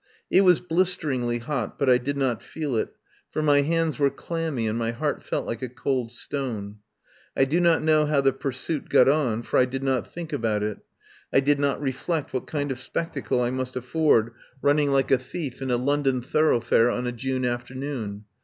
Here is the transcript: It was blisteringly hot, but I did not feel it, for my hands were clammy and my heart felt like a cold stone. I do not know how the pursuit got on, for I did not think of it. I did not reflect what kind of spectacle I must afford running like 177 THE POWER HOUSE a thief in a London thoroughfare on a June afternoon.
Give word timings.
It 0.31 0.41
was 0.41 0.59
blisteringly 0.59 1.37
hot, 1.37 1.77
but 1.77 1.87
I 1.87 1.99
did 1.99 2.17
not 2.17 2.41
feel 2.41 2.75
it, 2.75 2.91
for 3.29 3.43
my 3.43 3.61
hands 3.61 3.99
were 3.99 4.09
clammy 4.09 4.67
and 4.67 4.75
my 4.75 4.89
heart 4.89 5.21
felt 5.21 5.45
like 5.45 5.61
a 5.61 5.69
cold 5.69 6.11
stone. 6.11 6.77
I 7.37 7.45
do 7.45 7.59
not 7.59 7.83
know 7.83 8.07
how 8.07 8.19
the 8.19 8.33
pursuit 8.33 8.89
got 8.89 9.07
on, 9.07 9.43
for 9.43 9.59
I 9.59 9.65
did 9.65 9.83
not 9.83 10.07
think 10.11 10.33
of 10.33 10.43
it. 10.43 10.79
I 11.31 11.39
did 11.39 11.59
not 11.59 11.79
reflect 11.79 12.33
what 12.33 12.47
kind 12.47 12.71
of 12.71 12.79
spectacle 12.79 13.41
I 13.43 13.51
must 13.51 13.75
afford 13.75 14.33
running 14.59 14.89
like 14.89 15.11
177 15.11 15.51
THE 15.51 15.51
POWER 15.51 15.51
HOUSE 15.51 15.53
a 15.53 15.57
thief 15.59 15.61
in 15.61 15.69
a 15.69 15.77
London 16.17 16.21
thoroughfare 16.23 16.89
on 16.89 17.05
a 17.05 17.11
June 17.11 17.45
afternoon. 17.45 18.25